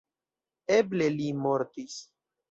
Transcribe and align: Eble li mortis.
Eble 0.77 1.09
li 1.17 1.27
mortis. 1.41 1.99